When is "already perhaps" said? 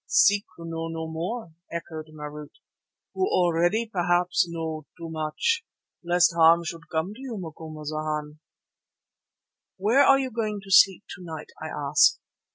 3.27-4.47